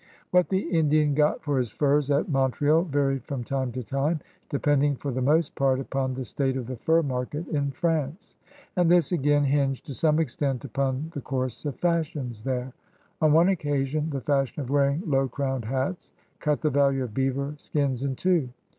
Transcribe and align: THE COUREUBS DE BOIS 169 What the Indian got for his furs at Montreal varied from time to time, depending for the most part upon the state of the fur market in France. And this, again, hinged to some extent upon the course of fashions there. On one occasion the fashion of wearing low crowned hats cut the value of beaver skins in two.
THE 0.31 0.31
COUREUBS 0.39 0.49
DE 0.49 0.61
BOIS 0.61 0.67
169 0.73 1.09
What 1.11 1.13
the 1.13 1.13
Indian 1.13 1.13
got 1.13 1.43
for 1.43 1.57
his 1.59 1.71
furs 1.71 2.09
at 2.09 2.27
Montreal 2.29 2.83
varied 2.85 3.23
from 3.25 3.43
time 3.43 3.71
to 3.73 3.83
time, 3.83 4.19
depending 4.49 4.95
for 4.95 5.11
the 5.11 5.21
most 5.21 5.53
part 5.53 5.79
upon 5.79 6.15
the 6.15 6.25
state 6.25 6.57
of 6.57 6.65
the 6.65 6.77
fur 6.77 7.03
market 7.03 7.47
in 7.49 7.69
France. 7.69 8.35
And 8.75 8.89
this, 8.89 9.11
again, 9.11 9.43
hinged 9.43 9.85
to 9.85 9.93
some 9.93 10.17
extent 10.17 10.65
upon 10.65 11.11
the 11.13 11.21
course 11.21 11.65
of 11.65 11.75
fashions 11.75 12.41
there. 12.41 12.73
On 13.21 13.31
one 13.31 13.49
occasion 13.49 14.09
the 14.09 14.21
fashion 14.21 14.63
of 14.63 14.71
wearing 14.71 15.03
low 15.05 15.27
crowned 15.27 15.65
hats 15.65 16.13
cut 16.39 16.61
the 16.61 16.71
value 16.71 17.03
of 17.03 17.13
beaver 17.13 17.53
skins 17.59 18.03
in 18.03 18.15
two. 18.15 18.49